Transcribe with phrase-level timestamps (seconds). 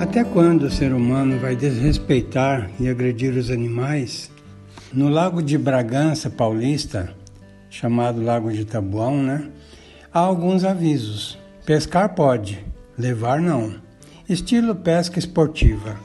[0.00, 4.30] Até quando o ser humano vai desrespeitar e agredir os animais?
[4.92, 7.14] No Lago de Bragança Paulista,
[7.70, 9.48] chamado Lago de Tabuão, né?
[10.12, 11.38] Há alguns avisos.
[11.64, 12.62] Pescar pode,
[12.98, 13.74] levar não.
[14.28, 15.96] Estilo pesca esportiva.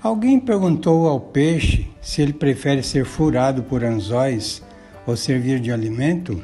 [0.00, 4.62] Alguém perguntou ao peixe se ele prefere ser furado por anzóis
[5.04, 6.40] ou servir de alimento?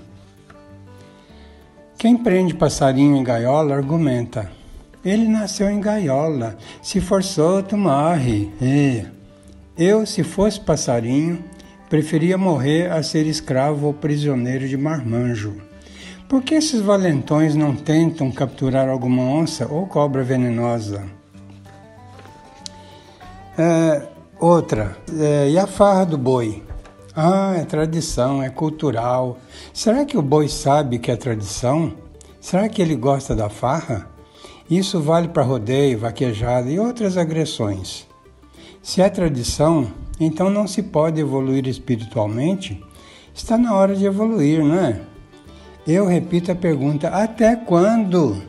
[1.96, 4.50] Quem prende passarinho em gaiola argumenta:
[5.04, 8.50] ele nasceu em gaiola, se for solto, morre.
[8.60, 9.06] É.
[9.78, 11.45] Eu, se fosse passarinho,
[11.88, 15.54] preferia morrer a ser escravo ou prisioneiro de marmanjo.
[16.28, 21.04] Por que esses valentões não tentam capturar alguma onça ou cobra venenosa?
[23.57, 24.09] É,
[24.41, 26.63] outra, é, e a farra do boi?
[27.15, 29.38] Ah, é tradição, é cultural.
[29.73, 31.93] Será que o boi sabe que é tradição?
[32.41, 34.10] Será que ele gosta da farra?
[34.69, 38.09] Isso vale para rodeio, vaquejada e outras agressões.
[38.82, 39.87] Se é tradição,
[40.19, 42.82] então não se pode evoluir espiritualmente?
[43.32, 45.01] Está na hora de evoluir, não é?
[45.87, 48.43] Eu repito a pergunta: até quando?